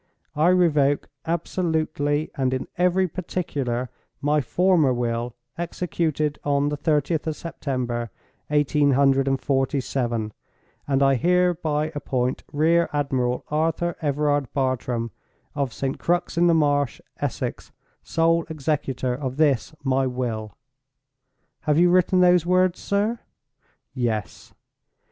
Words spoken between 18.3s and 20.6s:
executor of this my will."